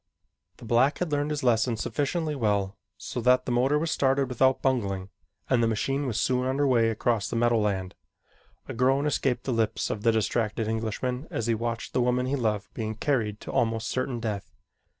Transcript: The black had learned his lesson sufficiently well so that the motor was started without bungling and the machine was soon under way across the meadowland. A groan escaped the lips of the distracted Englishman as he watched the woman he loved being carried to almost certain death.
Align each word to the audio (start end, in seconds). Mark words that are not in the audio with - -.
The 0.57 0.65
black 0.65 0.97
had 0.97 1.11
learned 1.11 1.29
his 1.29 1.43
lesson 1.43 1.77
sufficiently 1.77 2.33
well 2.33 2.75
so 2.97 3.21
that 3.21 3.45
the 3.45 3.51
motor 3.51 3.77
was 3.77 3.91
started 3.91 4.29
without 4.29 4.59
bungling 4.59 5.09
and 5.47 5.61
the 5.61 5.67
machine 5.67 6.07
was 6.07 6.19
soon 6.19 6.47
under 6.47 6.65
way 6.65 6.89
across 6.89 7.29
the 7.29 7.35
meadowland. 7.35 7.93
A 8.67 8.73
groan 8.73 9.05
escaped 9.05 9.43
the 9.43 9.53
lips 9.53 9.91
of 9.91 10.01
the 10.01 10.11
distracted 10.11 10.67
Englishman 10.67 11.27
as 11.29 11.45
he 11.45 11.53
watched 11.53 11.93
the 11.93 12.01
woman 12.01 12.25
he 12.25 12.35
loved 12.35 12.73
being 12.73 12.95
carried 12.95 13.39
to 13.41 13.51
almost 13.51 13.89
certain 13.89 14.19
death. 14.19 14.55